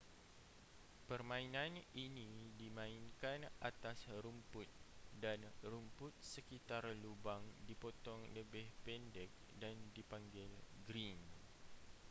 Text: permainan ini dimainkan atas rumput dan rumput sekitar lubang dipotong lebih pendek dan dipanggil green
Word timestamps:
permainan 1.09 1.73
ini 2.05 2.31
dimainkan 2.61 3.39
atas 3.69 3.99
rumput 4.23 4.65
dan 5.23 5.37
rumput 5.71 6.09
sekitar 6.33 6.83
lubang 7.05 7.43
dipotong 7.69 8.21
lebih 8.37 8.65
pendek 8.85 9.29
dan 9.61 9.75
dipanggil 9.95 10.49
green 10.89 11.19